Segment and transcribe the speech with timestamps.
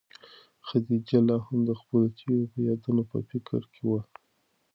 [0.67, 4.01] خدیجه لا هم د خپلو تېرو یادونو په فکر کې وه.